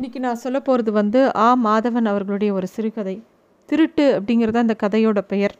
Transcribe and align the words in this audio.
இன்றைக்கி 0.00 0.18
நான் 0.18 0.34
சொல்ல 0.34 0.60
போகிறது 0.60 0.92
வந்து 0.92 1.36
ஆ 1.36 1.56
மாதவன் 1.64 2.04
அவர்களுடைய 2.04 2.52
ஒரு 2.52 2.66
சிறுகதை. 2.66 3.22
திருட்டு 3.66 4.20
அப்படிங்கிறது 4.20 4.56
அந்த 4.56 4.76
கதையோட 4.82 5.20
பெயர். 5.20 5.54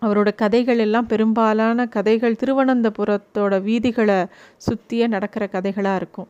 அவரோட 0.00 0.34
கதைகள் 0.34 0.78
எல்லாம் 0.78 1.06
பெரும்பாலான 1.06 1.86
கதைகள் 1.86 2.36
திருவனந்தபுரத்தோட 2.44 3.60
வீதிகளை 3.62 4.26
சுற்றியே 4.56 5.06
நடக்கிற 5.06 5.48
கதைகளாக 5.52 5.94
இருக்கும். 5.94 6.26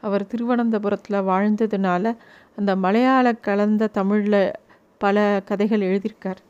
அவர் 0.00 0.26
திருவனந்தபுரத்தில் 0.26 1.20
வாழ்ந்ததுனால 1.20 2.16
அந்த 2.56 2.76
மலையாள 2.76 3.32
கலந்த 3.32 3.86
தமிழில் 3.86 4.52
பல 4.98 5.42
கதைகள் 5.44 5.80
எழுதியிருக்கார். 5.80 6.40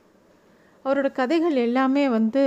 அவரோட 0.84 1.12
கதைகள் 1.12 1.56
எல்லாமே 1.56 2.08
வந்து 2.08 2.44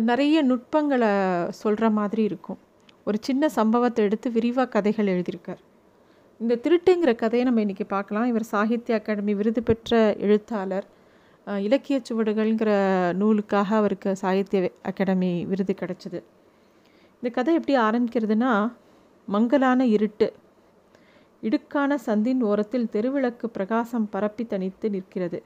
நிறைய 0.00 0.42
நுட்பங்களை 0.42 1.08
சொல்கிற 1.50 1.90
மாதிரி 1.90 2.22
இருக்கும். 2.22 2.58
ஒரு 3.04 3.18
சின்ன 3.20 3.48
சம்பவத்தை 3.48 4.04
எடுத்து 4.04 4.30
விரிவாக 4.30 4.68
கதைகள் 4.68 5.06
எழுதியிருக்கார். 5.06 5.62
இந்த 6.42 6.54
திருட்டுங்கிற 6.62 7.10
கதையை 7.14 7.42
நம்ம 7.46 7.60
இன்றைக்கி 7.64 7.84
பார்க்கலாம். 7.92 8.24
இவர் 8.30 8.44
சாகித்ய 8.52 8.94
அகாடமி 8.98 9.32
விருது 9.40 9.60
பெற்ற 9.62 9.98
எழுத்தாளர். 10.26 10.86
இலக்கிய 11.46 11.96
சுவடுகள்ங்கிற 12.08 12.70
நூலுக்காக 13.20 13.68
அவருக்கு 13.80 14.10
சாகித்ய 14.22 14.70
அகாடமி 14.90 15.30
விருது 15.50 15.74
கிடச்சிது. 15.80 16.20
இந்த 17.18 17.30
கதை 17.36 17.52
எப்படி 17.58 17.74
ஆரம்பிக்கிறதுனா 17.88 18.52
மங்கலான 19.28 19.86
இருட்டு. 19.96 20.28
இடுக்கான 21.42 21.98
சந்தின் 22.06 22.40
ஓரத்தில் 22.50 22.88
தெருவிளக்கு 22.94 23.48
பிரகாசம் 23.58 24.08
பரப்பி 24.14 24.46
தனித்து 24.46 24.90
நிற்கிறது. 24.94 25.40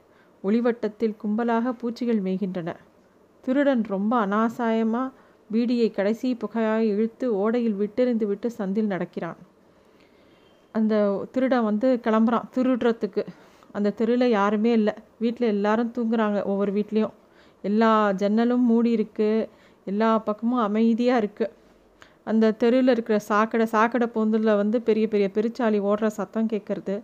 ஒளிவட்டத்தில் 0.44 1.14
கும்பலாக 1.24 1.74
பூச்சிகள் 1.82 2.22
மேய்கின்றன. 2.28 2.72
திருடன் 3.44 3.84
ரொம்ப 3.94 4.12
அனாசாயமாக 4.26 5.12
பீடியை 5.50 5.90
கடைசி 5.98 6.30
புகையாக 6.44 6.80
இழுத்து 6.92 7.28
ஓடையில் 7.42 7.78
விட்டெறிந்து 7.82 8.28
விட்டு 8.32 8.50
சந்தில் 8.58 8.92
நடக்கிறான். 8.94 9.38
அந்த 10.76 10.94
திருடன் 11.34 11.68
வந்து 11.70 11.88
கிளம்புறான். 12.06 12.48
திருடுறதுக்கு. 12.54 13.22
அந்த 13.76 13.94
தெருவில் 13.98 14.34
யாருமே 14.38 14.72
இல்லை. 14.80 14.94
வீட்டில் 15.22 15.52
எல்லாரும் 15.54 15.94
தூங்குறாங்க 15.96 16.38
ஒவ்வொரு 16.52 16.72
வீட்லேயும். 16.78 17.14
எல்லா 17.68 17.90
ஜன்னலும் 18.22 18.64
மூடி 18.70 18.90
இருக்குது 18.96 19.46
எல்லா 19.90 20.08
பக்கமும் 20.28 20.64
அமைதியாக 20.68 21.22
இருக்குது 21.22 21.54
அந்த 22.30 22.54
தெருவில் 22.62 22.92
இருக்கிற 22.94 23.16
சாக்கடை 23.30 23.66
சாக்கடை 23.74 24.06
பொந்தில் 24.14 24.58
வந்து 24.60 24.76
பெரிய 24.88 25.06
பெரிய 25.12 25.26
பெருச்சாளி 25.36 25.78
ஓடுற 25.90 26.06
சத்தம் 26.16 26.48
கேட்குறது 26.52 26.94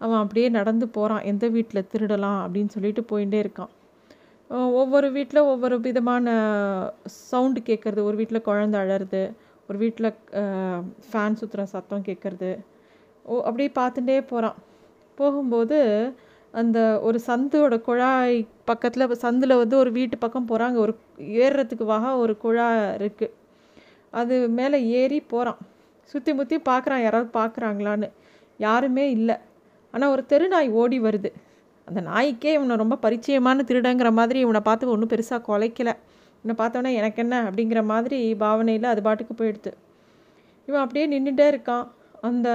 அவன் 0.00 0.20
அப்படியே 0.22 0.48
நடந்து 0.56 0.86
போகிறான் 0.96 1.26
எந்த 1.30 1.44
வீட்டில் 1.56 1.88
திருடலாம் 1.92 2.40
அப்படின்னு 2.44 2.74
சொல்லிட்டு 2.76 3.02
போயிட்டே 3.10 3.38
இருக்கான். 3.44 3.70
ஒவ்வொரு 4.80 5.08
வீட்டில் 5.16 5.48
ஒவ்வொரு 5.52 5.76
விதமான 5.86 6.34
சவுண்டு 7.28 7.60
கேட்குறது 7.68 8.00
ஒரு 8.08 8.16
வீட்டில் 8.20 8.46
குழந்த 8.48 8.76
அழறது. 8.82 9.22
ஒரு 9.68 9.78
வீட்டில் 9.82 10.10
ஃபேன் 11.08 11.38
சுற்றுற 11.40 11.64
சத்தம் 11.74 12.06
கேட்குறது 12.08 12.50
ஓ 13.24 13.40
அப்படியே 13.40 13.70
பார்த்துட்டே 13.80 14.18
போகிறான் 14.26 14.58
போகும்போது 15.18 15.78
அந்த 16.54 16.78
ஒரு 17.02 17.18
சந்தோட 17.26 17.74
குழாய் 17.80 18.38
பக்கத்தில் 18.64 19.22
சந்தில் 19.24 19.60
வந்து 19.62 19.76
ஒரு 19.76 19.90
வீட்டு 19.92 20.16
பக்கம் 20.18 20.48
போகிறாங்க 20.48 20.76
ஒரு 20.76 20.92
ஏறுறதுக்கு 21.44 21.84
வாக 21.84 22.14
ஒரு 22.16 22.34
குழா 22.44 22.68
இருக்குது 22.98 23.34
அது 24.12 24.36
மேலே 24.48 24.78
ஏறி 25.00 25.20
போகிறான் 25.20 25.60
சுற்றி 26.10 26.32
முற்றி 26.32 26.56
பார்க்குறான் 26.70 27.02
யாராவது 27.02 27.28
பார்க்குறாங்களான்னு. 27.38 28.08
யாருமே 28.56 29.10
இல்லை. 29.10 29.36
ஆனால் 29.94 30.12
ஒரு 30.14 30.22
தெருநாய் 30.30 30.68
ஓடி 30.68 30.98
வருது. 31.00 31.30
அந்த 31.88 32.00
நாய்க்கே 32.00 32.50
இவனை 32.52 32.76
ரொம்ப 32.76 32.96
பரிச்சயமான 33.02 33.64
திருடங்கிற 33.68 34.10
மாதிரி 34.12 34.38
இவனை 34.40 34.60
பார்த்து 34.60 34.92
ஒன்றும் 34.94 35.12
பெருசாக 35.12 35.40
குலைக்கலை. 35.48 35.94
இவனை 36.44 36.54
பார்த்தோன்னே 36.62 36.90
எனக்கு 36.94 37.22
என்ன? 37.24 37.36
அப்படிங்கிற 37.48 37.80
மாதிரி 37.84 38.18
பாவனையில் 38.44 38.92
அது 38.92 39.02
பாட்டுக்கு 39.02 39.34
போயிடுது. 39.40 39.72
இவன் 40.68 40.82
அப்படியே 40.84 41.06
நின்றுட்டே 41.14 41.46
இருக்கான். 41.52 41.86
அந்த 42.22 42.48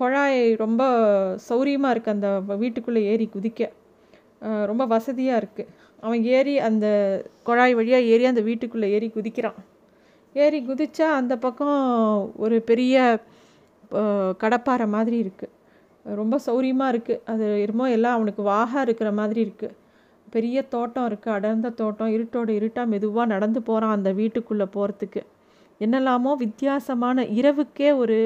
குழாய் 0.00 0.40
ரொம்ப 0.64 0.82
சௌரியமாக 1.48 1.94
இருக்குது 1.94 2.14
அந்த 2.16 2.28
வீட்டுக்குள்ளே 2.62 3.02
ஏறி 3.12 3.26
குதிக்க. 3.34 3.62
ரொம்ப 4.70 4.84
வசதியாக 4.94 5.40
இருக்குது 5.42 5.70
அவன் 6.04 6.22
ஏறி 6.36 6.54
அந்த 6.68 6.86
குழாய் 7.48 7.74
வழியாக 7.78 8.08
ஏறி 8.14 8.24
அந்த 8.30 8.42
வீட்டுக்குள்ளே 8.48 8.88
ஏறி 8.96 9.08
குதிக்கிறான். 9.16 9.58
ஏறி 10.34 10.58
குதித்தா 10.68 11.08
அந்த 11.20 11.34
பக்கம் 11.44 11.78
ஒரு 12.44 12.56
பெரிய 12.70 12.94
கடப்பாறை 14.42 14.86
மாதிரி 14.96 15.16
இருக்குது 15.24 15.52
ரொம்ப 16.20 16.36
சௌரியமாக 16.46 16.92
இருக்குது 16.94 17.22
அது 17.32 17.44
இருமோ 17.64 17.84
எல்லாம் 17.96 18.16
அவனுக்கு 18.18 18.42
வாகா 18.52 18.80
இருக்கிற 18.86 19.10
மாதிரி 19.20 19.40
இருக்குது 19.46 19.76
பெரிய 20.34 20.56
தோட்டம் 20.74 21.06
இருக்குது 21.10 21.34
அடர்ந்த 21.36 21.68
தோட்டம். 21.80 22.12
இருட்டோட 22.16 22.48
இருட்டாக 22.58 22.90
மெதுவாக 22.92 23.32
நடந்து 23.34 23.60
போகிறான் 23.68 23.96
அந்த 23.98 24.10
வீட்டுக்குள்ளே 24.20 24.66
போகிறதுக்கு 24.76 25.22
என்னெல்லாமோ 25.80 26.32
வித்தியாசமான 26.44 27.26
இரவுக்கே 27.40 27.90
ஒரு 28.02 28.18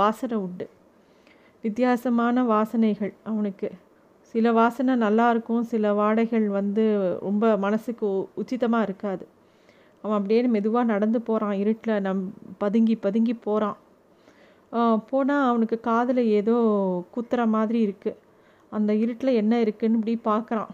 வாசனை 0.00 0.36
உண்டு. 0.46 0.66
வித்தியாசமான 1.64 2.44
வாசனைகள் 2.44 3.12
அவனுக்கு. 3.24 3.68
சில 4.34 4.52
வாசனை 4.52 4.94
நல்லா 4.96 5.30
இருக்கும் 5.30 5.64
சில 5.64 5.92
வாடைகள் 5.94 6.46
வந்து 6.48 6.84
ரொம்ப 7.20 7.56
மனசுக்கு 7.56 8.06
உச்சிதமாக 8.34 8.86
இருக்காது. 8.88 9.24
அவன் 10.04 10.18
அப்படியே 10.18 10.42
மெதுவாக 10.56 10.84
நடந்து 10.84 11.18
போகிறான் 11.20 11.56
இருட்டில் 11.58 12.02
நம் 12.02 12.22
பதுங்கி 12.58 12.94
பதுங்கி 12.96 13.34
போகிறான் 13.34 13.78
போனால் 15.10 15.48
அவனுக்கு 15.48 15.80
காதில் 15.80 16.22
ஏதோ 16.38 16.56
குத்துற 17.16 17.46
மாதிரி 17.46 17.80
இருக்குது 17.86 18.20
அந்த 18.72 18.92
இருட்டில் 18.94 19.32
என்ன 19.32 19.54
இருக்குதுன்னு 19.62 19.98
இப்படி 19.98 20.14
பார்க்குறான் 20.24 20.70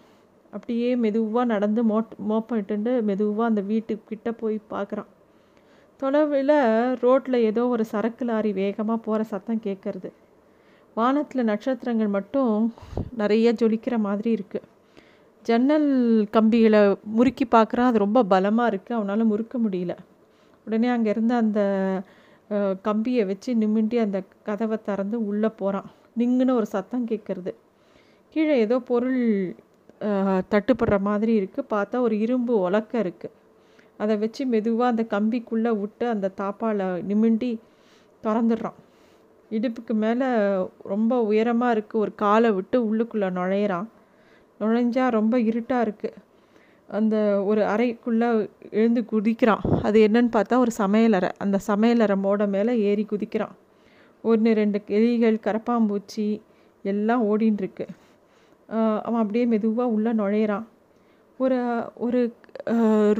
அப்படியே 0.52 0.90
மெதுவாக 0.96 1.44
நடந்து 1.44 1.82
மோட் 1.84 2.12
மோப்பிட்டு 2.28 2.92
மெதுவாக 3.00 3.50
அந்த 3.50 3.62
வீட்டுக்கிட்ட 3.62 4.30
போய் 4.32 4.58
பார்க்குறான் 4.70 5.10
தொலைவில் 6.00 6.56
ரோட்டில் 7.00 7.38
ஏதோ 7.40 7.62
ஒரு 7.68 7.84
சரக்கு 7.84 8.24
லாரி 8.24 8.52
வேகமாக 8.52 9.04
போகிற 9.04 9.22
சத்தம் 9.22 9.64
கேட்குறது 9.64 10.10
வானத்தில் 10.96 11.48
நட்சத்திரங்கள் 11.50 12.14
மட்டும் 12.16 12.52
நிறைய 13.16 13.52
ஜொலிக்கிற 13.60 13.94
மாதிரி 13.98 14.30
இருக்குது 14.36 14.66
ஜன்னல் 15.44 15.90
கம்பிகளை 16.30 16.80
முறுக்கி 17.16 17.44
பார்க்குறான் 17.54 17.90
அது 17.90 17.98
ரொம்ப 17.98 18.22
பலமாக 18.22 18.70
இருக்குது 18.72 18.96
அவனால் 18.96 19.30
முறுக்க 19.32 19.58
முடியல. 19.58 19.92
உடனே 20.66 20.88
அங்கே 20.88 21.10
இருந்த 21.10 21.34
அந்த 21.34 21.60
கம்பியை 22.82 23.22
வச்சு 23.24 23.50
நிமிண்டி 23.54 23.96
அந்த 24.04 24.18
கதவை 24.48 24.78
திறந்து 24.88 25.16
உள்ளே 25.30 25.50
போகிறான் 25.60 25.88
நிங்குன்னு 26.18 26.58
ஒரு 26.60 26.66
சத்தம் 26.66 27.08
கேட்குறது 27.10 27.52
கீழே 28.34 28.54
ஏதோ 28.64 28.78
பொருள் 28.90 29.20
தட்டுப்படுற 30.52 30.96
மாதிரி 31.00 31.32
இருக்குது 31.40 31.70
பார்த்தா 31.74 32.00
ஒரு 32.00 32.16
இரும்பு 32.24 32.52
உலக்க 32.66 32.92
இருக்குது 33.04 33.36
அதை 33.96 34.16
வச்சு 34.18 34.42
மெதுவாக 34.46 34.92
அந்த 34.92 35.04
கம்பிக்குள்ளே 35.14 35.70
விட்டு 35.78 36.04
அந்த 36.08 36.32
தாப்பால் 36.40 36.82
நிமிண்டி 37.10 37.50
திறந்துடுறான். 38.24 38.78
இடுப்புக்கு 39.56 39.94
மேலே 40.04 40.26
ரொம்ப 40.92 41.12
உயரமாக 41.30 41.74
இருக்குது 41.74 42.02
ஒரு 42.04 42.12
காலை 42.22 42.50
விட்டு 42.56 42.78
உள்ளுக்குள்ளே 42.88 43.28
நுழையிறான். 43.38 43.88
நுழைஞ்சால் 44.60 45.14
ரொம்ப 45.18 45.34
இருட்டாக 45.48 45.86
இருக்குது 45.86 46.18
அந்த 46.98 47.16
ஒரு 47.50 47.62
அறைக்குள்ளே 47.72 48.28
எழுந்து 48.70 49.00
குதிக்கிறான். 49.12 49.64
அது 49.86 49.98
என்னன்னு 50.08 50.30
பார்த்தா 50.36 50.56
ஒரு 50.64 50.72
சமையலறை. 50.82 51.30
அந்த 51.44 51.56
சமையலறை 51.66 52.16
மோட 52.26 52.42
மேலே 52.54 52.72
ஏறி 52.88 53.06
குதிக்கிறான். 53.10 53.54
ஒன்று 54.22 54.52
ரெண்டு 54.60 54.78
எலிகள் 54.98 55.36
கரப்பாம்பூச்சி 55.46 56.26
எல்லாம் 56.82 57.22
ஓடின்ட்டுருக்கு 57.30 57.86
அவன் 59.06 59.20
அப்படியே 59.22 59.44
மெதுவாக 59.52 59.94
உள்ளே 59.96 60.10
நுழையிறான். 60.20 60.66
ஒரு 61.38 61.58
ஒரு 62.06 62.20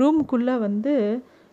ரூம்குள்ளே 0.00 0.54
வந்து 0.66 0.92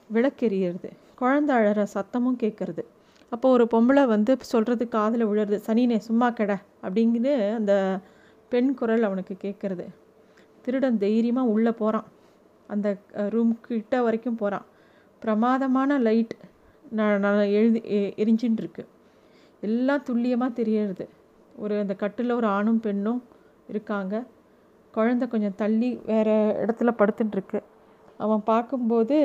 விளக்கெறியிறது. 0.09 0.89
குழந்த 1.19 1.49
அழற 1.59 1.81
சத்தமும் 1.95 2.39
கேட்குறது 2.43 2.83
அப்போ 3.31 3.49
ஒரு 3.49 3.65
பொம்பளை 3.71 4.03
வந்து 4.05 4.37
சொல்கிறது 4.41 4.87
காதில் 4.87 5.27
விழுறது 5.27 5.57
சனினே 5.67 5.97
சும்மா 5.97 6.29
கெட 6.29 6.51
அப்படிங்கிற 6.83 7.29
அந்த 7.53 7.73
பெண் 8.49 8.71
குரல் 8.73 9.01
அவனுக்கு 9.01 9.35
கேட்குறது 9.43 9.85
திருடன் 10.61 10.97
தைரியமாக 10.97 11.47
உள்ளே 11.47 11.71
போகிறான் 11.71 12.07
அந்த 12.67 12.87
ரூம் 13.29 13.53
கிட்ட 13.61 13.95
வரைக்கும் 14.01 14.35
போகிறான் 14.35 14.65
பிரமாதமான 15.21 15.97
லைட் 15.99 16.35
நான் 16.91 17.23
எழுதி 17.59 17.79
எரிஞ்சின்னு 18.23 18.61
இருக்கு. 18.63 18.83
எல்லாம் 19.61 20.03
துல்லியமாக 20.03 20.51
தெரியறது. 20.53 21.05
ஒரு 21.55 21.75
அந்த 21.79 21.93
கட்டில் 21.95 22.31
ஒரு 22.31 22.47
ஆணும் 22.47 22.79
பெண்ணும் 22.79 23.21
இருக்காங்க. 23.69 24.15
குழந்த 24.93 25.27
கொஞ்சம் 25.27 25.55
தள்ளி 25.55 25.89
வேறு 26.05 26.35
இடத்துல 26.63 26.91
படுத்துட்டுருக்கு 26.99 27.59
அவன் 28.17 28.43
பார்க்கும்போது 28.43 29.17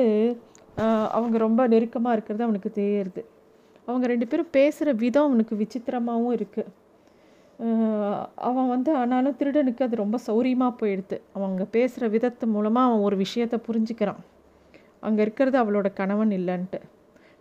அவங்க 1.11 1.37
ரொம்ப 1.37 1.61
நெருக்கமாக 1.67 2.15
இருக்கிறது 2.15 2.43
அவனுக்கு 2.43 2.69
தெரியுது 2.79 3.21
அவங்க 3.87 4.05
ரெண்டு 4.13 4.27
பேரும் 4.31 4.53
பேசுகிற 4.57 4.89
விதம் 5.03 5.27
அவனுக்கு 5.29 5.55
விசித்திரமாகவும் 5.61 6.35
இருக்குது 6.37 6.69
அவன் 8.49 8.69
வந்து 8.73 8.91
ஆனாலும் 8.99 9.35
திருடனுக்கு 9.39 9.83
அது 9.85 9.95
ரொம்ப 10.03 10.17
சௌரியமாக 10.27 10.73
போயிடுது. 10.79 11.17
அவங்க 11.37 11.63
பேசுகிற 11.75 12.05
விதத்து 12.15 12.45
மூலமாக 12.53 12.87
அவன் 12.89 13.05
ஒரு 13.07 13.17
விஷயத்தை 13.23 13.57
புரிஞ்சுக்கிறான். 13.67 14.21
அங்கே 15.07 15.21
இருக்கிறது 15.25 15.57
அவளோட 15.63 15.87
கணவன் 15.99 16.33
இல்லைன்ட்டு. 16.39 16.79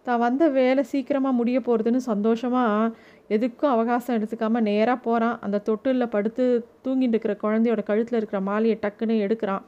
தான் 0.06 0.20
வந்த 0.24 0.44
வேலை 0.58 0.82
சீக்கிரமாக 0.90 1.38
முடிய 1.38 1.58
போகிறதுன்னு 1.66 2.02
சந்தோஷமாக 2.10 2.92
எதுக்கும் 3.36 3.72
அவகாசம் 3.74 4.16
எடுத்துக்காமல் 4.18 4.66
நேராக 4.68 4.98
போகிறான் 5.06 5.36
அந்த 5.46 5.62
தொட்டிலில் 5.68 6.12
படுத்து 6.14 6.44
தூங்கிட்டு 6.84 7.14
இருக்கிற 7.14 7.34
குழந்தையோட 7.44 7.82
கழுத்தில் 7.90 8.18
இருக்கிற 8.20 8.40
மாலையை 8.50 8.76
டக்குன்னு 8.84 9.16
எடுக்கிறான். 9.26 9.64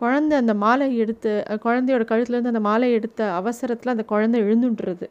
குழந்தை 0.00 0.34
அந்த 0.42 0.52
மாலை 0.64 0.86
எடுத்து 1.04 1.32
குழந்தையோட 1.64 2.04
கழுத்துலேருந்து 2.10 2.52
அந்த 2.54 2.64
மாலை 2.70 2.88
எடுத்த 2.98 3.30
அவசரத்தில் 3.40 3.94
அந்த 3.94 4.04
குழந்தை 4.12 4.38
எழுந்துன்றது. 4.44 5.08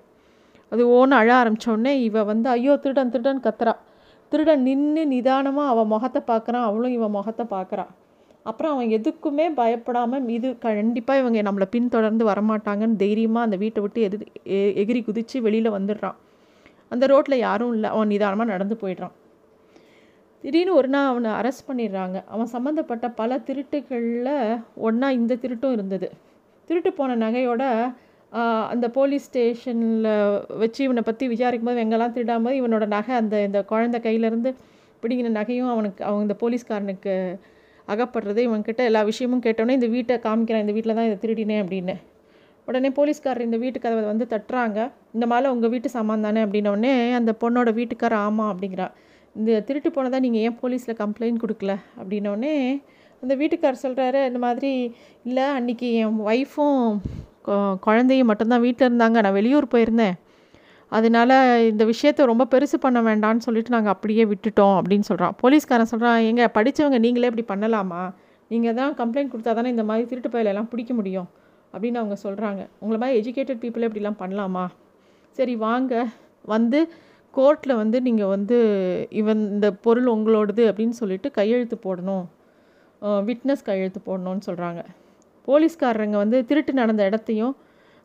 அது 0.72 0.84
ஓன்னு 0.98 1.16
அழ 1.22 1.30
ஆரம்பித்தோடனே 1.42 1.94
இவன் 2.08 2.28
வந்து 2.32 2.48
ஐயோ 2.56 2.74
திருடன் 2.84 3.14
திருடன் 3.14 3.46
கத்துறா. 3.46 3.74
திருடன் 4.32 4.64
நின்று 4.68 5.04
நிதானமாக 5.14 5.72
அவன் 5.74 5.92
முகத்தை 5.94 6.22
பார்க்குறான் 6.32 6.68
அவளும் 6.70 6.96
இவன் 6.98 7.16
முகத்தை 7.18 7.46
பார்க்குறான் 7.56 7.92
அப்புறம் 8.50 8.74
அவன் 8.74 8.92
எதுக்குமே 8.98 9.46
பயப்படாமல் 9.60 10.28
இது 10.36 10.50
கண்டிப்பாக 10.66 11.22
இவங்க 11.22 11.40
நம்மளை 11.48 11.68
பின்தொடர்ந்து 11.76 12.24
வரமாட்டாங்கன்னு 12.30 13.02
தைரியமாக 13.04 13.48
அந்த 13.48 13.58
வீட்டை 13.64 13.80
விட்டு 13.86 14.02
எது 14.08 14.18
எகிரி 14.82 15.02
குதித்து 15.08 15.42
வெளியில் 15.46 15.76
வந்துடுறான். 15.78 16.18
அந்த 16.94 17.06
ரோட்டில் 17.12 17.44
யாரும் 17.48 17.74
இல்லை. 17.76 17.90
அவன் 17.96 18.12
நிதானமாக 18.14 18.52
நடந்து 18.54 18.76
போயிடுறான். 18.82 19.16
திடீர்னு 20.44 20.74
ஒரு 20.80 20.90
நாள் 20.94 21.10
அவனை 21.12 21.32
அரெஸ்ட் 21.40 21.68
பண்ணிடுறாங்க. 21.70 22.18
அவன் 22.34 22.52
சம்மந்தப்பட்ட 22.56 23.06
பல 23.22 23.40
திருட்டுகளில் 23.48 24.36
ஒன்றா 24.88 25.10
இந்த 25.20 25.38
திருட்டும் 25.44 25.76
இருந்தது. 25.78 26.10
திருட்டு 26.70 26.92
போன 26.94 27.18
நகையோட 27.26 27.64
அந்த 28.74 28.86
போலீஸ் 28.98 29.28
ஸ்டேஷனில் 29.30 30.10
வச்சு 30.64 30.82
இவனை 30.88 31.04
பற்றி 31.08 31.26
விசாரிக்கும் 31.34 31.70
போது 31.70 31.84
எங்கெல்லாம் 31.84 32.16
திருடாமல் 32.18 32.58
இவனோட 32.60 32.86
நகை 32.96 33.14
அந்த 33.22 33.36
இந்த 33.48 33.60
குழந்த 33.72 33.98
கையிலேருந்து 34.06 34.52
பிடிங்கின 35.04 35.34
நகையும் 35.40 35.72
அவனுக்கு 35.74 36.02
அவங்க 36.08 36.24
இந்த 36.28 36.38
போலீஸ்காரனுக்கு 36.44 37.14
அகப்படுறது. 37.88 38.42
இவன்கிட்ட 38.48 38.82
எல்லா 38.90 39.02
விஷயமும் 39.10 39.44
கேட்டோன்னே 39.46 39.76
இந்த 39.80 39.88
வீட்டை 39.96 40.16
காமிக்கிறான் 40.26 40.64
இந்த 40.66 40.74
வீட்டில் 40.78 40.98
தான் 40.98 41.08
இதை 41.10 41.18
திருடினேன் 41.24 41.62
அப்படின்னு. 41.64 41.96
உடனே 42.68 42.90
போலீஸ்காரர் 42.98 43.48
இந்த 43.48 43.58
வீட்டு 43.64 43.78
கதவை 43.84 44.04
வந்து 44.12 44.26
தட்டுறாங்க. 44.34 44.80
இந்த 45.16 45.26
மாதிரி 45.32 45.52
உங்கள் 45.56 45.72
வீட்டு 45.74 45.90
சாமான் 45.96 46.26
தானே? 46.28 46.42
அப்படின்னோடனே 46.46 46.94
அந்த 47.20 47.32
பொண்ணோட 47.44 47.70
வீட்டுக்காரர் 47.80 48.24
ஆமாம் 48.28 48.52
அப்படிங்கிறா. 48.54 48.88
இந்த 49.36 49.62
திருட்டு 49.68 49.90
போனதாக 49.96 50.24
நீங்கள் 50.26 50.44
ஏன் 50.48 50.60
போலீஸில் 50.62 51.00
கம்ப்ளைண்ட் 51.02 51.42
கொடுக்கல? 51.44 51.74
அப்படின்னோடனே 52.00 52.54
அந்த 53.24 53.34
வீட்டுக்காரர் 53.42 53.84
சொல்கிறாரு 53.86 54.20
இந்த 54.30 54.42
மாதிரி 54.46 54.72
இல்லை 55.30 55.48
அன்றைக்கி 55.58 55.88
என் 56.04 56.22
ஒய்ஃபும் 56.30 57.00
குழந்தையும் 57.86 58.30
மட்டும்தான் 58.32 58.64
வீட்டில் 58.66 58.88
இருந்தாங்க. 58.90 59.18
நான் 59.26 59.38
வெளியூர் 59.40 59.68
போயிருந்தேன். 59.74 60.16
அதனால் 60.98 61.34
இந்த 61.72 61.84
விஷயத்த 61.92 62.26
ரொம்ப 62.32 62.46
பெருசு 62.54 62.78
பண்ண 62.86 63.00
வேண்டாம்னு 63.08 63.46
சொல்லிட்டு 63.48 63.76
நாங்கள் 63.76 63.94
அப்படியே 63.96 64.24
விட்டுட்டோம் 64.32 64.76
அப்படின்னு 64.80 65.08
சொல்கிறான் 65.10 65.36
போலீஸ்காரன் 65.42 65.92
சொல்கிறான் 65.92 66.20
எங்கே 66.30 66.46
படித்தவங்க 66.56 67.00
நீங்களே 67.06 67.30
இப்படி 67.32 67.46
பண்ணலாமா? 67.52 68.02
நீங்கள் 68.54 68.78
தான் 68.80 68.96
கம்ப்ளைண்ட் 69.02 69.32
கொடுத்தா 69.34 69.54
தானே 69.60 69.74
இந்த 69.76 69.86
மாதிரி 69.90 70.08
திருட்டு 70.12 70.30
பயிலெல்லாம் 70.36 70.70
பிடிக்க 70.72 70.94
முடியும். 71.00 71.28
அப்படின்னு 71.74 72.00
அவங்க 72.02 72.16
சொல்கிறாங்க 72.24 72.62
உங்களை 72.82 72.98
மாதிரி 73.02 73.20
எஜுகேட்டட் 73.22 73.62
பீப்புளே 73.64 73.90
இப்படிலாம் 73.90 74.20
பண்ணலாமா? 74.24 74.66
சரி 75.38 75.56
வாங்க. 75.68 75.94
வந்து 76.54 76.80
கோர்ட்டில் 77.34 77.80
வந்து 77.82 77.98
நீங்கள் 78.08 78.32
வந்து 78.36 78.58
இவன் 79.22 79.42
இந்த 79.56 79.68
பொருள் 79.86 80.08
உங்களோடது 80.14 80.64
அப்படின்னு 80.70 80.96
சொல்லிட்டு 81.02 81.30
கையெழுத்து 81.38 81.78
போடணும். 81.86 82.26
விட்னஸ் 83.28 83.68
கையெழுத்து 83.68 84.02
போடணும்னு 84.08 84.48
சொல்கிறாங்க 84.48 84.82
போலீஸ்காரங்க 85.50 86.18
வந்து 86.24 86.40
திருட்டு 86.50 86.74
நடந்த 86.82 87.04
இடத்தையும் 87.10 87.54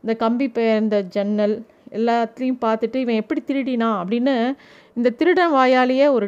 இந்த 0.03 0.13
கம்பி 0.23 0.47
இந்த 0.81 0.97
ஜன்னல் 1.15 1.55
எல்லாத்துலேயும் 1.97 2.61
பார்த்துட்டு 2.65 2.97
இவன் 3.03 3.21
எப்படி 3.21 3.41
திருடினா 3.49 3.89
அப்படின்னு 4.01 4.35
இந்த 4.97 5.09
திருடன் 5.19 5.53
வாயாலேயே 5.57 6.07
ஒரு 6.17 6.27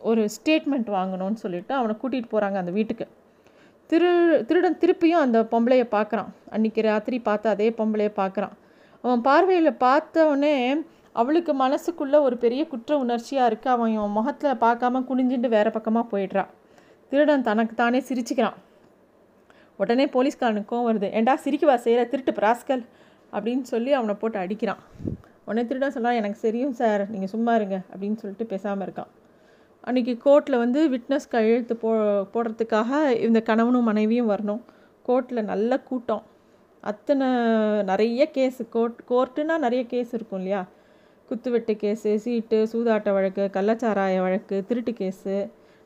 ஒரு 0.00 0.22
ஸ்டேட்மெண்ட் 0.34 0.88
வாங்கணும்னு 0.96 1.42
சொல்லிட்டு 1.44 1.72
அவனை 1.78 1.94
கூட்டிகிட்டு 2.02 2.32
போகிறாங்க 2.34 2.56
அந்த 2.62 2.72
வீட்டுக்கு. 2.78 3.06
திரு 3.90 4.10
திருடன் 4.48 4.78
திருப்பியும் 4.82 5.24
அந்த 5.26 5.38
பொம்பளையை 5.52 5.86
பார்க்குறான். 5.96 6.30
அன்றைக்கி 6.54 6.80
ராத்திரி 6.88 7.18
பார்த்து 7.28 7.46
அதே 7.54 7.68
பொம்பளையை 7.78 8.12
பார்க்குறான். 8.20 8.54
அவன் 9.04 9.22
பார்வையில் 9.28 9.80
பார்த்தவொடனே 9.86 10.54
அவளுக்கு 11.20 11.52
மனசுக்குள்ளே 11.64 12.18
ஒரு 12.26 12.36
பெரிய 12.44 12.62
குற்ற 12.72 12.98
உணர்ச்சியாக 13.04 13.48
இருக்குது 13.50 13.74
அவன் 13.76 13.92
இவன் 13.96 14.16
முகத்தில் 14.18 14.60
பார்க்காம 14.64 15.02
குனிஞ்சுட்டு 15.08 15.48
வேறு 15.56 15.70
பக்கமாக 15.76 16.06
போயிடுறான் 16.12 16.50
திருடன் 17.12 17.46
தனக்கு 17.48 17.74
தானே 17.74 18.00
சிரிச்சுக்கிறான். 18.08 18.58
உடனே 19.80 20.04
போலீஸ்காரனுக்கும் 20.06 20.86
வருது. 20.88 21.06
ஏண்டா 21.12 21.34
சிரிக்கவா? 21.44 21.74
செய்கிற 21.74 22.04
திருட்டு 22.04 22.32
பிராஸ்கல். 22.32 22.82
அப்படின்னு 23.32 23.62
சொல்லி 23.72 23.92
அவனை 23.92 24.14
போட்டு 24.14 24.38
அடிக்கிறான். 24.38 24.80
உடனே 25.44 25.66
திருட 25.68 25.88
சொன்னால் 25.88 26.14
எனக்கு 26.14 26.38
சரியும் 26.46 26.76
சார் 26.80 27.02
நீங்கள் 27.10 27.28
சும்மா 27.28 27.52
இருங்க 27.54 27.76
அப்படின்னு 27.92 28.16
சொல்லிட்டு 28.16 28.46
பேசாமல் 28.46 28.86
இருக்கான். 28.86 29.10
அன்றைக்கி 29.86 30.14
கோர்ட்டில் 30.24 30.62
வந்து 30.64 30.80
விட்னஸ் 30.90 31.28
கையெழுத்து 31.28 31.76
போ 31.76 31.90
போடுறதுக்காக 32.34 33.20
இந்த 33.20 33.40
கணவனும் 33.40 33.88
மனைவியும் 33.90 34.30
வரணும். 34.30 34.60
கோர்ட்டில் 35.06 35.48
நல்ல 35.52 35.78
கூட்டம். 35.90 36.22
அத்தனை 36.80 37.26
நிறைய 37.82 38.28
கேஸு. 38.34 38.62
கோர்ட் 38.68 38.98
கோர்ட்டுனா 39.08 39.58
நிறைய 39.58 39.82
கேஸ் 39.86 40.14
இருக்கும் 40.14 40.38
இல்லையா? 40.38 40.62
குத்துவெட்டு 41.28 41.74
கேஸு 41.84 42.14
சீட்டு 42.24 42.68
சூதாட்ட 42.72 43.12
வழக்கு 43.12 43.50
கள்ளச்சாராய 43.52 44.18
வழக்கு 44.26 44.64
திருட்டு 44.68 44.94
கேஸு. 45.00 45.36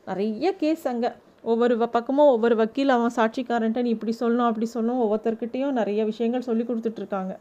நிறைய 0.05 0.53
கேஸ் 0.55 0.85
அங்கே. 0.87 1.11
ஒவ்வொரு 1.51 1.75
பக்கமும் 1.95 2.31
ஒவ்வொரு 2.35 2.55
வக்கீல் 2.61 2.93
அவன் 2.95 3.15
சாட்சிக்காரன்ட்ட 3.17 3.81
நீ 3.85 3.89
இப்படி 3.95 4.13
சொல்லணும் 4.21 4.49
அப்படி 4.49 4.67
சொல்லணும் 4.75 5.01
ஒவ்வொருத்தர்கிட்டையும் 5.03 5.77
நிறைய 5.79 6.01
விஷயங்கள் 6.11 6.47
சொல்லி 6.49 6.63
கொடுத்துட்ருக்காங்க. 6.69 7.33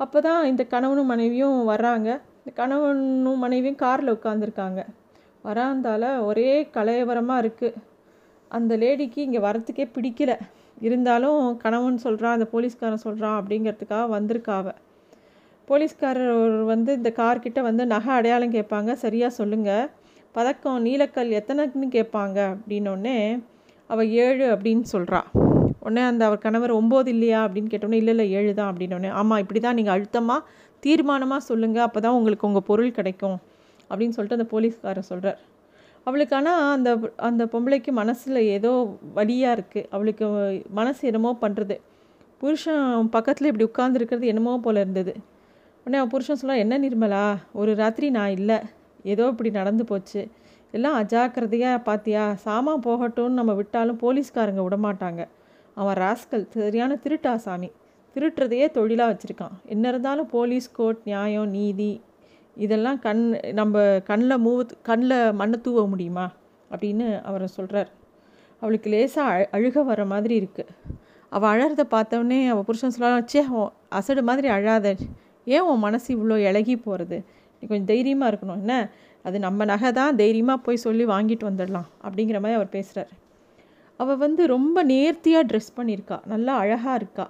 அப்போ 0.00 0.18
தான் 0.26 0.40
இந்த 0.50 0.62
கணவனும் 0.72 1.10
மனைவியும் 1.12 1.58
வர்றாங்க. 1.72 2.08
இந்த 2.40 2.52
கணவனும் 2.60 3.42
மனைவியும் 3.44 3.82
காரில் 3.84 4.14
உட்காந்துருக்காங்க 4.16 4.80
வராந்தால 5.48 6.04
ஒரே 6.28 6.50
கலையவரமாக 6.76 7.42
இருக்குது 7.42 7.78
அந்த 8.50 8.72
லேடிக்கு 8.82 9.20
இங்கே 9.26 9.40
வரத்துக்கே 9.48 9.86
பிடிக்கல. 9.96 10.32
இருந்தாலும் 10.86 11.40
கணவன் 11.62 12.02
சொல்கிறான் 12.06 12.36
அந்த 12.36 12.46
போலீஸ்காரன் 12.54 13.04
சொல்கிறான் 13.04 13.36
அப்படிங்கிறதுக்காக 13.40 14.06
வந்திருக்காவ. 14.16 14.66
போலீஸ்காரர் 15.68 16.34
வந்து 16.72 16.90
இந்த 16.98 17.10
கார்கிட்ட 17.20 17.60
வந்து 17.68 17.84
நகை 17.92 18.12
அடையாளம் 18.18 18.56
கேட்பாங்க. 18.56 18.92
சரியாக 19.04 19.32
சொல்லுங்கள் 19.40 19.86
பதக்கம் 20.36 20.82
நீலக்கல் 20.86 21.30
எத்தனைன்னு 21.38 21.86
கேட்பாங்க? 21.94 22.38
அப்படின்னோடனே 22.54 23.14
அவள் 23.90 24.08
ஏழு 24.24 24.44
அப்படின்னு 24.54 24.84
சொல்கிறா 24.92 25.20
உடனே 25.84 26.02
அந்த 26.10 26.22
அவர் 26.28 26.42
கணவர் 26.44 26.72
ஒம்பது 26.78 27.08
இல்லையா? 27.14 27.40
அப்படின்னு 27.46 27.70
கேட்டோன்னே 27.72 27.98
இல்லை 28.00 28.12
இல்லை 28.14 28.26
ஏழு 28.38 28.50
தான். 28.58 28.70
அப்படின்னோடனே 28.70 29.10
ஆமாம் 29.20 29.40
இப்படி 29.44 29.60
தான் 29.66 29.76
நீங்கள் 29.78 29.94
அழுத்தமாக 29.96 30.40
தீர்மானமாக 30.82 31.46
சொல்லுங்கள் 31.48 31.86
அப்போ 31.86 32.00
தான் 32.06 32.16
உங்களுக்கு 32.18 32.48
உங்கள் 32.50 32.66
பொருள் 32.70 32.92
கிடைக்கும். 32.98 33.38
அப்படின்னு 33.90 34.14
சொல்லிட்டு 34.16 34.38
அந்த 34.38 34.48
போலீஸ்காரர் 34.54 35.08
சொல்கிறார் 35.10 35.40
அவளுக்கு 36.06 36.34
ஆனால் 36.38 36.62
அந்த 36.76 36.90
அந்த 37.28 37.42
பொம்பளைக்கு 37.52 37.92
மனசில் 38.02 38.40
ஏதோ 38.56 38.72
வழியாக 39.18 39.56
இருக்குது 39.58 39.88
அவளுக்கு 39.94 40.26
மனசு 40.80 41.02
என்னமோ 41.10 41.30
பண்ணுறது 41.44 41.76
புருஷன் 42.40 43.12
பக்கத்தில் 43.16 43.50
இப்படி 43.50 43.66
உட்காந்துருக்கிறது 43.70 44.32
என்னமோ 44.32 44.52
போல் 44.64 44.82
இருந்தது. 44.84 45.14
உடனே 45.86 45.98
அவன் 46.00 46.12
புருஷன் 46.14 46.40
சொல்ல 46.40 46.64
என்ன 46.64 46.78
நிர்மலா? 46.86 47.26
ஒரு 47.60 47.72
ராத்திரி 47.82 48.08
நான் 48.18 48.34
இல்லை. 48.40 48.58
ஏதோ 49.12 49.24
இப்படி 49.32 49.50
நடந்து 49.58 49.84
போச்சு. 49.90 50.22
எல்லாம் 50.74 50.96
அஜாக்கிரதையாக 51.02 51.78
பார்த்தியா 51.88 52.22
சாமான் 52.44 52.84
போகட்டும்னு 52.86 53.38
நம்ம 53.40 53.52
விட்டாலும் 53.60 54.00
போலீஸ்காரங்க 54.04 54.62
விடமாட்டாங்க. 54.66 55.22
அவன் 55.76 55.98
ராஸ்கல் 56.04 56.44
சரியான 56.56 56.98
திருட்டா 57.04 57.32
சாமி. 57.46 57.68
திருட்டுறதையே 58.16 58.66
தொழிலாக 58.76 59.10
வச்சுருக்கான். 59.12 59.56
என்ன 59.74 59.84
இருந்தாலும் 59.92 60.28
போலீஸ் 60.36 60.68
கோர்ட் 60.78 61.00
நியாயம் 61.10 61.50
நீதி 61.56 61.92
இதெல்லாம் 62.56 62.98
கண் 63.06 63.22
நம்ம 63.58 63.82
கண்ணில் 64.10 64.42
மூவ 64.44 64.60
கண்ணில் 64.88 65.16
மண்ணை 65.40 65.58
தூவ 65.66 65.82
முடியுமா? 65.92 66.26
அப்படின்னு 66.70 67.06
அவரை 67.28 67.48
சொல்கிறார் 67.56 67.90
அவளுக்கு 68.62 68.88
லேசாக 68.92 69.32
அழு 69.32 69.46
அழுக 69.56 69.82
வர 69.90 70.04
மாதிரி 70.12 70.34
இருக்குது 70.42 70.72
அவள் 71.32 71.50
அழகிறத 71.52 71.84
பார்த்தவொடனே 71.94 72.38
அவள் 72.52 72.66
புருஷன் 72.68 72.94
சொல்லலாம் 72.94 73.26
சே 73.32 73.40
அசடு 73.98 74.22
மாதிரி 74.28 74.48
அழாத. 74.56 74.94
ஏன் 75.54 75.66
உன் 75.70 75.84
மனசு 75.86 76.08
இவ்வளோ 76.14 76.36
இழகி 76.48 76.74
போகிறது 76.86 77.18
நீ 77.58 77.64
கொஞ்சம் 77.68 77.90
தைரியமாக 77.92 78.30
இருக்கணும். 78.30 78.60
என்ன? 78.64 78.74
அது 79.24 79.36
நம்ம 79.46 79.64
நகை 79.72 79.90
தான் 80.00 80.18
தைரியமாக 80.22 80.64
போய் 80.66 80.84
சொல்லி 80.86 81.04
வாங்கிட்டு 81.14 81.44
வந்துடலாம் 81.50 81.88
அப்படிங்கிற 82.06 82.38
மாதிரி 82.42 82.58
அவர் 82.60 82.74
பேசுகிறார் 82.76 83.12
அவள் 84.00 84.20
வந்து 84.24 84.42
ரொம்ப 84.54 84.78
நேர்த்தியாக 84.92 85.48
ட்ரெஸ் 85.50 85.76
பண்ணியிருக்கா. 85.78 86.16
நல்லா 86.32 86.54
அழகாக 86.62 86.96
இருக்கா. 87.00 87.26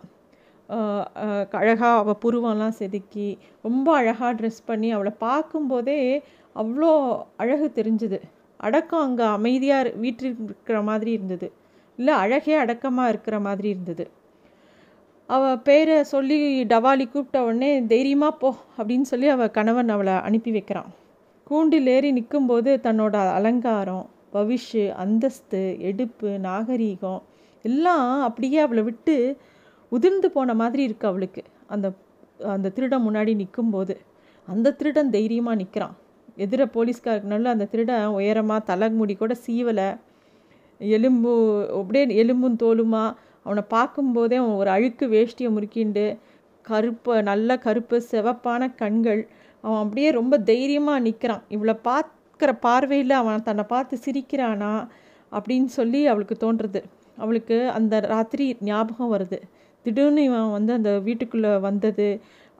அழகாக 1.61 1.93
அவள் 2.03 2.21
புருவம்லாம் 2.25 2.77
செதுக்கி 2.79 3.29
ரொம்ப 3.67 3.89
அழகாக 4.01 4.31
ட்ரெஸ் 4.39 4.63
பண்ணி 4.71 4.89
அவளை 4.97 5.13
பார்க்கும்போதே 5.27 6.01
அவ்வளோ 6.57 6.91
அழகு 7.43 7.67
தெரிஞ்சுது. 7.79 8.19
அடக்கம் 8.61 9.05
அங்கே 9.07 9.27
அமைதியாக 9.37 9.93
வீட்டில் 10.05 10.29
இருக்கிற 10.49 10.79
மாதிரி 10.91 11.11
இருந்தது. 11.19 11.49
இல்லை 11.99 12.15
அழகே 12.25 12.55
அடக்கமாக 12.65 13.13
இருக்கிற 13.13 13.37
மாதிரி 13.47 13.69
இருந்தது. 13.75 14.05
அவள் 15.29 15.63
பேரை 15.67 15.97
சொல்லி 16.13 16.39
டவாலி 16.73 17.05
கூப்பிட்ட 17.13 17.39
உடனே 17.47 17.71
தைரியமாக 17.93 18.35
போ 18.43 18.51
அப்படின்னு 18.79 19.07
சொல்லி 19.13 19.29
அவள் 19.35 19.55
கணவன் 19.57 19.91
அவளை 19.95 20.15
அனுப்பி 20.27 20.51
வைக்கிறான். 20.57 20.91
கூண்டில் 21.47 21.89
ஏறி 21.95 22.11
நிற்கும்போது 22.19 22.71
தன்னோட 22.87 23.17
அலங்காரம் 23.39 24.07
பவிஷு 24.35 24.85
அந்தஸ்து 25.03 25.61
எடுப்பு 25.89 26.31
நாகரீகம் 26.47 27.21
எல்லாம் 27.65 28.09
அப்படியே 28.29 28.59
அவளை 28.67 28.83
விட்டு 28.89 29.17
உதிர்ந்து 29.93 30.29
போன 30.37 30.55
மாதிரி 30.63 30.83
இருக்குது 30.89 31.11
அவளுக்கு. 31.13 31.43
அந்த 31.75 31.87
அந்த 32.55 32.71
திருடன் 32.77 33.07
முன்னாடி 33.07 33.33
நிற்கும்போது 33.43 33.95
அந்த 34.49 34.75
திருடன் 34.79 35.15
தைரியமாக 35.17 35.61
நிற்கிறான் 35.61 35.95
எதிர 36.45 36.63
போலீஸ்காரனால 36.75 37.53
அந்த 37.55 37.69
திருடன் 37.73 38.17
உயரமாக 38.19 38.67
தலைமுடி 38.71 39.15
கூட 39.17 39.35
சீவலை. 39.47 39.89
எலும்பு 40.81 41.33
அப்படியே 41.79 42.05
எலும்பும் 42.23 42.59
தோலுமா 42.63 43.05
அவனை 43.47 43.63
பார்க்கும்போதே 43.69 44.37
அவன் 44.37 44.59
ஒரு 44.61 44.71
அழுக்கு 44.71 45.07
வேஷ்டியை 45.09 45.51
முறுக்கிண்டு 45.57 46.05
கருப்பு 46.65 47.15
நல்ல 47.23 47.51
கருப்பு 47.59 47.97
சிவப்பான 48.11 48.63
கண்கள். 48.75 49.23
அவன் 49.65 49.83
அப்படியே 49.85 50.09
ரொம்ப 50.11 50.35
தைரியமாக 50.51 51.05
நிற்கிறான் 51.07 51.45
இவளை 51.49 51.75
பார்க்குற 51.89 52.51
பார்வையில் 52.61 53.15
அவன் 53.21 53.47
தன்னை 53.49 53.65
பார்த்து 53.65 53.97
சிரிக்கிறானா 54.07 54.73
அப்படின்னு 55.33 55.71
சொல்லி 55.79 56.01
அவளுக்கு 56.07 56.37
தோன்றுறது. 56.45 56.81
அவளுக்கு 57.19 57.57
அந்த 57.71 57.95
ராத்திரி 58.13 58.47
ஞாபகம் 58.61 59.13
வருது. 59.15 59.39
திடீர்னு 59.87 60.23
இவன் 60.23 60.51
வந்து 60.51 60.73
அந்த 60.73 60.91
வீட்டுக்குள்ளே 60.99 61.53
வந்தது 61.69 62.09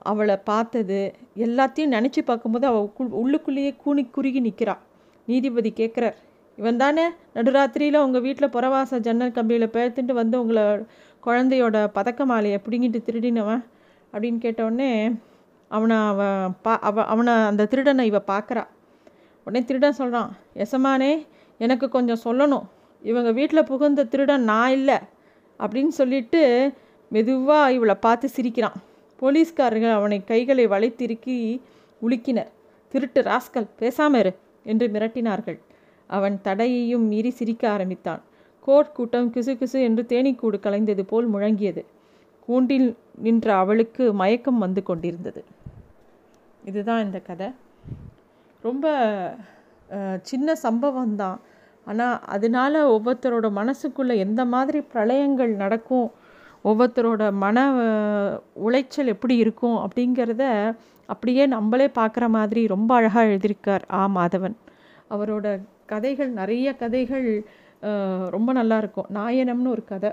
அவளை 0.03 0.35
பார்த்தது 0.51 0.99
எல்லாத்தையும் 1.45 1.93
நினச்சி 1.95 2.21
பார்க்கும்போது 2.21 2.65
அவள் 2.67 3.11
உள்ளுக்குள்ளேயே 3.21 3.71
கூணி 3.83 4.03
குறுகி 4.09 4.41
நிற்கிறாள் 4.47 4.81
நீதிபதி 5.27 5.71
கேட்குறார் 5.77 6.17
இவன் 6.57 6.77
தானே 6.77 7.05
நடுராத்திரியில் 7.35 8.03
உங்கள் 8.05 8.21
வீட்டில் 8.21 8.53
புறவாச 8.55 8.99
ஜன்னல் 8.99 9.35
கம்பியில் 9.37 9.73
பேர்த்துட்டு 9.75 10.13
வந்து 10.13 10.39
உங்களை 10.41 10.63
குழந்தையோட 11.23 11.77
பதக்க 11.87 12.25
மாலையை 12.25 12.59
பிடுங்கிட்டு 12.65 12.99
திருடினவன் 13.07 13.63
அப்படின்னு 14.13 14.37
கேட்டவுடனே 14.37 14.91
அவனை 15.71 15.97
அவன் 16.11 16.53
பா 16.61 16.73
அவ 16.79 17.05
அவனை 17.05 17.33
அந்த 17.33 17.65
திருடனை 17.65 18.05
இவ 18.05 18.21
பார்க்குறா 18.27 18.63
உடனே 19.47 19.65
திருடன் 19.65 19.99
சொல்கிறான் 20.01 20.31
எசமானே 20.53 21.11
எனக்கு 21.57 21.89
கொஞ்சம் 21.89 22.23
சொல்லணும். 22.23 22.65
இவங்க 23.03 23.31
வீட்டில் 23.31 23.63
புகுந்த 23.63 24.03
திருடன் 24.03 24.43
நான் 24.43 24.71
இல்லை. 24.71 24.97
அப்படின்னு 25.59 25.93
சொல்லிட்டு 25.99 26.41
மெதுவாக 27.11 27.73
இவளை 27.73 27.95
பார்த்து 27.95 28.27
சிரிக்கிறான். 28.29 28.77
போலீஸ்காரர்கள் 29.19 29.97
அவனை 29.99 30.23
கைகளை 30.23 30.67
வளைத்திருக்கி 30.67 31.37
உலுக்கினர். 32.01 32.51
திருட்டு 32.91 33.21
ராஸ்கல் 33.21 33.69
பேசாம 33.79 34.17
இரு 34.17 34.31
என்று 34.63 34.87
மிரட்டினார்கள். 34.87 35.57
அவன் 36.09 36.35
தடையையும் 36.47 37.05
மீறி 37.11 37.31
சிரிக்க 37.39 37.63
ஆரம்பித்தான். 37.75 38.21
கோட் 38.67 38.95
கூட்டம் 38.97 39.29
கிசு 39.35 39.53
கிசு 39.59 39.79
என்று 39.87 40.03
தேனீக்கூடு 40.11 40.57
கலைந்தது 40.65 41.03
போல் 41.11 41.27
முழங்கியது. 41.33 41.83
கூண்டில் 42.47 42.89
நின்ற 43.25 43.47
அவளுக்கு 43.61 44.03
மயக்கம் 44.21 44.59
வந்து 44.65 44.81
கொண்டிருந்தது. 44.89 45.41
இதுதான் 46.69 47.03
இந்த 47.05 47.19
கதை. 47.29 47.47
ரொம்ப 48.63 48.85
சின்ன 50.29 50.55
சம்பவம் 50.65 51.15
தான் 51.21 51.37
ஆனால் 51.87 52.15
அதனால் 52.35 52.77
ஒவ்வொருத்தரோட 52.93 53.47
மனசுக்குள்ளே 53.59 54.15
எந்த 54.25 54.41
மாதிரி 54.53 54.79
பிரளயங்கள் 54.93 55.53
நடக்கும் 55.63 56.07
ஒவ்வொருத்தரோட 56.65 57.23
மன 57.43 57.57
உளைச்சல் 58.67 59.11
எப்படி 59.13 59.35
இருக்கும் 59.43 59.77
அப்படிங்கிறத 59.83 60.43
அப்படியே 61.09 61.43
நம்மளே 61.55 61.87
பார்க்குற 61.99 62.25
மாதிரி 62.37 62.61
ரொம்ப 62.73 62.91
அழகாக 62.95 63.29
எழுதியிருக்கார் 63.29 63.83
ஆ 63.99 64.01
மாதவன். 64.17 64.55
அவரோட 65.15 65.47
கதைகள் 65.91 66.31
நிறைய 66.39 66.67
கதைகள் 66.81 67.27
ரொம்ப 68.35 68.49
நல்லா 68.59 68.77
இருக்கும். 68.83 69.09
நாயனம்னு 69.19 69.73
ஒரு 69.75 69.83
கதை. 69.91 70.11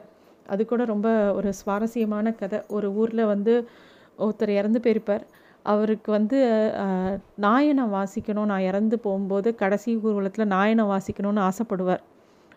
அது 0.52 0.62
கூட 0.70 0.82
ரொம்ப 0.92 1.08
ஒரு 1.36 1.50
சுவாரஸ்யமான 1.60 2.32
கதை. 2.40 2.58
ஒரு 2.76 2.88
ஊரில் 3.00 3.30
வந்து 3.32 3.52
ஒருத்தர் 4.24 4.52
இறந்து 4.60 4.80
போயிருப்பார். 4.84 5.24
அவருக்கு 5.72 6.10
வந்து 6.16 6.38
நாயனம் 7.44 7.94
வாசிக்கணும். 7.96 8.50
நான் 8.52 8.66
இறந்து 8.70 8.96
போகும்போது 9.04 9.48
கடைசி 9.62 9.92
ஊர்வலத்தில் 10.06 10.52
நாயனம் 10.56 10.92
வாசிக்கணும்னு 10.94 11.44
ஆசைப்படுவார். 11.48 12.02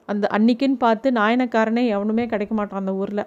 அந்த 0.10 0.26
அன்னைக்குன்னு 0.38 0.78
பார்த்து 0.86 1.08
நாயனக்காரனே 1.12 1.84
எவனுமே 1.96 2.26
கிடைக்க 2.34 2.54
மாட்டான் 2.60 2.82
அந்த 2.84 2.94
ஊரில். 3.02 3.24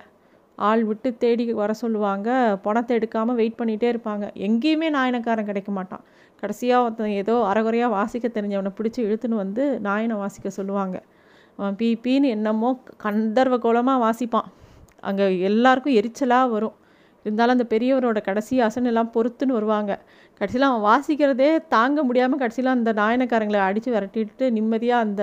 ஆள் 0.58 0.82
விட்டு 0.88 1.08
தேடி 1.22 1.44
வர 1.60 1.72
சொல்லுவாங்க. 1.82 2.28
பணத்தை 2.66 2.92
எடுக்காமல் 2.98 3.38
வெயிட் 3.40 3.58
பண்ணிகிட்டே 3.60 3.88
இருப்பாங்க. 3.92 4.24
எங்கேயுமே 4.46 4.88
நாயனக்காரன் 4.96 5.48
கிடைக்க 5.50 5.70
மாட்டான். 5.78 6.02
கடைசியாக 6.42 6.84
ஒருத்தன் 6.84 7.14
ஏதோ 7.22 7.34
அறகுறையாக 7.50 7.94
வாசிக்க 7.96 8.26
தெரிஞ்சவனை 8.36 8.72
பிடிச்சி 8.78 9.00
இழுத்துன்னு 9.06 9.42
வந்து 9.44 9.64
நாயனை 9.86 10.16
வாசிக்க 10.22 10.50
சொல்லுவாங்க. 10.58 10.96
அவன் 11.58 11.76
பீ 11.80 11.88
பீன்னு 12.04 12.28
என்னமோ 12.36 12.68
கந்தர்வ 13.04 13.56
கோலமாக 13.64 14.02
வாசிப்பான். 14.06 14.48
அங்கே 15.08 15.26
எல்லாருக்கும் 15.48 15.96
எரிச்சலாக 16.00 16.52
வரும். 16.54 16.76
இருந்தாலும் 17.24 17.54
அந்த 17.56 17.66
பெரியவரோட 17.72 18.18
கடைசி 18.28 18.54
அசனெல்லாம் 18.66 19.10
பொறுத்துன்னு 19.16 19.56
வருவாங்க. 19.58 19.92
கடைசியில் 20.40 20.68
அவன் 20.68 20.84
வாசிக்கிறதே 20.90 21.50
தாங்க 21.74 22.02
முடியாமல் 22.08 22.40
கடைசியில் 22.42 22.76
அந்த 22.76 22.92
நாயனக்காரங்களை 23.00 23.60
அடித்து 23.68 23.90
விரட்டிட்டு 23.94 24.46
நிம்மதியாக 24.58 25.06
அந்த 25.06 25.22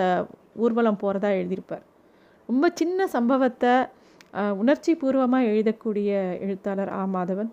ஊர்வலம் 0.64 1.00
போகிறதா 1.04 1.30
எழுதியிருப்பார். 1.40 1.84
ரொம்ப 2.50 2.66
சின்ன 2.82 3.08
சம்பவத்தை 3.16 3.74
உணர்ச்சி 4.34 4.96
பூர்வமாக 4.96 5.44
எழுதக்கூடிய 5.44 6.40
எழுத்தாளர் 6.40 6.90
ஆ. 6.90 7.10
மாதவன். 7.14 7.50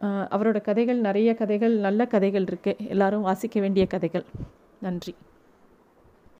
அவரோட 0.00 0.60
கதைகள் 0.60 0.96
நிறைய 0.96 1.34
கதைகள் 1.34 1.76
நல்ல 1.76 2.06
கதைகள் 2.06 2.44
இருக்குது 2.44 2.88
எல்லாரும் 2.88 3.22
வாசிக்க 3.22 3.60
வேண்டிய 3.60 3.86
கதைகள். 3.86 4.24
நன்றி. 4.80 5.14